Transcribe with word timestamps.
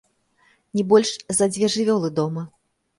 Не 0.79 0.83
больш 0.95 1.13
за 1.39 1.51
дзве 1.53 1.73
жывёлы 1.77 2.15
дома! 2.21 2.49